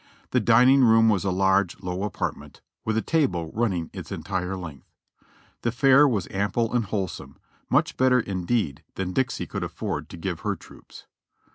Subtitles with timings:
[0.31, 4.87] The dining room was a large, low apartment, witli a table running its entire length.
[5.61, 7.37] The fare was ample and wholesome,
[7.69, 11.05] much better indeed than Dixie could aflford to give her troops.